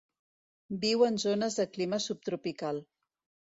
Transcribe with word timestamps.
Viu 0.85 1.03
en 1.09 1.21
zones 1.25 1.59
de 1.61 1.67
clima 1.77 2.03
subtropical. 2.09 2.85